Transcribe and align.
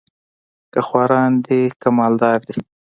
که 0.73 0.79
خواران 0.87 1.31
دي 1.45 1.59
که 1.81 1.89
مال 1.97 2.13
دار 2.21 2.39
دي 2.47 2.57